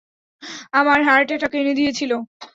আমার 0.73 0.99
heart 1.07 1.27
attack 1.31 1.53
এনে 1.55 1.73
দিয়েছিলি। 1.79 2.15